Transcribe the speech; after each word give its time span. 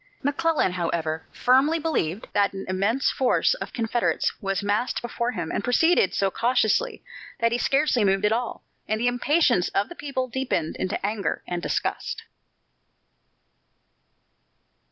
McClellan, 0.23 0.71
however, 0.71 1.27
firmly 1.31 1.77
believed 1.77 2.27
that 2.33 2.53
an 2.53 2.65
immense 2.67 3.11
force 3.11 3.53
of 3.53 3.71
Confederates 3.71 4.33
was 4.41 4.63
massed 4.63 4.99
before 4.99 5.33
him 5.33 5.51
and 5.51 5.63
proceeded 5.63 6.15
so 6.15 6.31
cautiously 6.31 7.03
that 7.39 7.51
he 7.51 7.59
scarcely 7.59 8.03
moved 8.03 8.25
at 8.25 8.31
all, 8.31 8.63
and 8.87 8.99
the 8.99 9.05
impatience 9.05 9.69
of 9.75 9.89
the 9.89 9.95
people 9.95 10.27
deepened 10.27 10.75
into 10.77 11.05
anger 11.05 11.43
and 11.47 11.61
disgust. 11.61 12.23